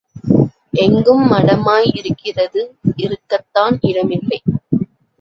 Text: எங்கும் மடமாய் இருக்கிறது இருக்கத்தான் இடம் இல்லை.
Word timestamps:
எங்கும் 0.75 1.31
மடமாய் 1.31 1.89
இருக்கிறது 1.93 2.61
இருக்கத்தான் 2.97 3.77
இடம் 3.81 4.11
இல்லை. 4.11 4.41